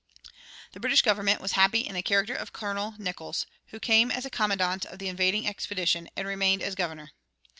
[0.71, 4.83] The British government was happy in the character of Colonel Nicolls, who came as commandant
[4.83, 7.11] of the invading expedition and remained as governor.